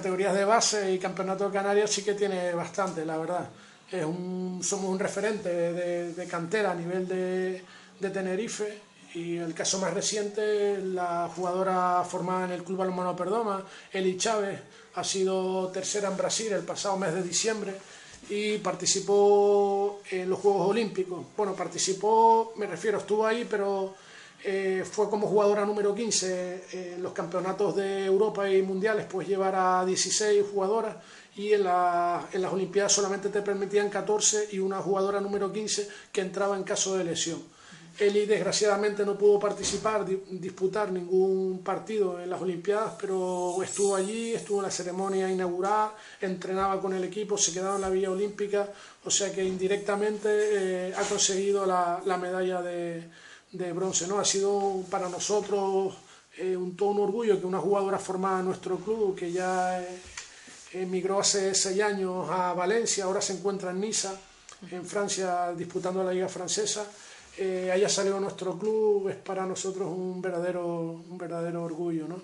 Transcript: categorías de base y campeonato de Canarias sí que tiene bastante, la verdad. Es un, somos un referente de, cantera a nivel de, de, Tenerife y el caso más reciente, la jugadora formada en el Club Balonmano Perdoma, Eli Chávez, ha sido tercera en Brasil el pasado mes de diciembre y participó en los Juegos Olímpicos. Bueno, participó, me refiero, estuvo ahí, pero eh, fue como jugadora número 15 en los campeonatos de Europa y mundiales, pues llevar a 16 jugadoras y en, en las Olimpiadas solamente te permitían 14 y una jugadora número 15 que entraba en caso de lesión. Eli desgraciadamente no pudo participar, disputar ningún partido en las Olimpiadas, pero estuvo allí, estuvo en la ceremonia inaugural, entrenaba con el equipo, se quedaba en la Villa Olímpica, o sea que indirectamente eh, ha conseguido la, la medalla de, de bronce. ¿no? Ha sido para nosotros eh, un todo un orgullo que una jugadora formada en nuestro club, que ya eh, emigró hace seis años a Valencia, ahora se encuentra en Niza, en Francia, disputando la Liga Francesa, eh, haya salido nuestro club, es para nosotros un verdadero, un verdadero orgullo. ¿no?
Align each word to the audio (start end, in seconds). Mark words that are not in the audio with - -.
categorías 0.00 0.34
de 0.34 0.46
base 0.46 0.92
y 0.94 0.98
campeonato 0.98 1.44
de 1.46 1.52
Canarias 1.52 1.90
sí 1.90 2.02
que 2.02 2.14
tiene 2.14 2.54
bastante, 2.54 3.04
la 3.04 3.18
verdad. 3.18 3.50
Es 3.92 4.02
un, 4.02 4.60
somos 4.64 4.88
un 4.88 4.98
referente 4.98 5.50
de, 5.50 6.26
cantera 6.26 6.70
a 6.70 6.74
nivel 6.74 7.06
de, 7.06 7.62
de, 8.00 8.10
Tenerife 8.10 8.78
y 9.12 9.36
el 9.36 9.52
caso 9.52 9.78
más 9.78 9.92
reciente, 9.92 10.78
la 10.78 11.28
jugadora 11.36 12.02
formada 12.08 12.46
en 12.46 12.52
el 12.52 12.64
Club 12.64 12.78
Balonmano 12.78 13.14
Perdoma, 13.14 13.62
Eli 13.92 14.16
Chávez, 14.16 14.58
ha 14.94 15.04
sido 15.04 15.68
tercera 15.68 16.08
en 16.08 16.16
Brasil 16.16 16.50
el 16.52 16.62
pasado 16.62 16.96
mes 16.96 17.12
de 17.12 17.22
diciembre 17.22 17.74
y 18.30 18.56
participó 18.56 20.00
en 20.10 20.30
los 20.30 20.38
Juegos 20.38 20.70
Olímpicos. 20.70 21.26
Bueno, 21.36 21.54
participó, 21.54 22.54
me 22.56 22.66
refiero, 22.66 22.98
estuvo 22.98 23.26
ahí, 23.26 23.46
pero 23.50 23.94
eh, 24.44 24.84
fue 24.90 25.10
como 25.10 25.26
jugadora 25.26 25.66
número 25.66 25.94
15 25.94 26.94
en 26.94 27.02
los 27.02 27.12
campeonatos 27.12 27.76
de 27.76 28.06
Europa 28.06 28.48
y 28.50 28.62
mundiales, 28.62 29.06
pues 29.10 29.28
llevar 29.28 29.54
a 29.54 29.84
16 29.84 30.44
jugadoras 30.52 30.96
y 31.36 31.52
en, 31.52 31.60
en 31.60 32.42
las 32.42 32.52
Olimpiadas 32.52 32.92
solamente 32.92 33.28
te 33.28 33.42
permitían 33.42 33.88
14 33.88 34.48
y 34.52 34.58
una 34.58 34.78
jugadora 34.78 35.20
número 35.20 35.52
15 35.52 35.88
que 36.12 36.20
entraba 36.20 36.56
en 36.56 36.64
caso 36.64 36.96
de 36.96 37.04
lesión. 37.04 37.42
Eli 37.98 38.24
desgraciadamente 38.24 39.04
no 39.04 39.18
pudo 39.18 39.38
participar, 39.38 40.06
disputar 40.06 40.90
ningún 40.90 41.62
partido 41.62 42.18
en 42.20 42.30
las 42.30 42.40
Olimpiadas, 42.40 42.94
pero 42.98 43.62
estuvo 43.62 43.94
allí, 43.94 44.32
estuvo 44.32 44.60
en 44.60 44.64
la 44.64 44.70
ceremonia 44.70 45.30
inaugural, 45.30 45.90
entrenaba 46.20 46.80
con 46.80 46.94
el 46.94 47.04
equipo, 47.04 47.36
se 47.36 47.52
quedaba 47.52 47.74
en 47.76 47.82
la 47.82 47.90
Villa 47.90 48.10
Olímpica, 48.10 48.68
o 49.04 49.10
sea 49.10 49.30
que 49.32 49.44
indirectamente 49.44 50.28
eh, 50.28 50.94
ha 50.96 51.02
conseguido 51.02 51.66
la, 51.66 52.00
la 52.06 52.16
medalla 52.16 52.62
de, 52.62 53.04
de 53.52 53.72
bronce. 53.72 54.06
¿no? 54.06 54.18
Ha 54.18 54.24
sido 54.24 54.82
para 54.90 55.08
nosotros 55.08 55.94
eh, 56.38 56.56
un 56.56 56.76
todo 56.76 56.90
un 56.90 57.00
orgullo 57.00 57.38
que 57.40 57.46
una 57.46 57.58
jugadora 57.58 57.98
formada 57.98 58.40
en 58.40 58.46
nuestro 58.46 58.76
club, 58.78 59.16
que 59.16 59.32
ya 59.32 59.82
eh, 59.82 60.00
emigró 60.72 61.20
hace 61.20 61.54
seis 61.54 61.80
años 61.82 62.28
a 62.30 62.52
Valencia, 62.54 63.04
ahora 63.04 63.20
se 63.20 63.34
encuentra 63.34 63.70
en 63.70 63.80
Niza, 63.80 64.14
en 64.70 64.84
Francia, 64.84 65.52
disputando 65.56 66.04
la 66.04 66.12
Liga 66.12 66.28
Francesa, 66.28 66.86
eh, 67.36 67.70
haya 67.72 67.88
salido 67.88 68.20
nuestro 68.20 68.58
club, 68.58 69.08
es 69.08 69.16
para 69.16 69.46
nosotros 69.46 69.88
un 69.88 70.20
verdadero, 70.20 71.02
un 71.08 71.18
verdadero 71.18 71.64
orgullo. 71.64 72.06
¿no? 72.06 72.20